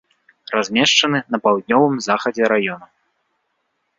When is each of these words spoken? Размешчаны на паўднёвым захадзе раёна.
Размешчаны 0.53 1.19
на 1.35 1.41
паўднёвым 1.43 1.95
захадзе 2.07 2.43
раёна. 2.53 2.87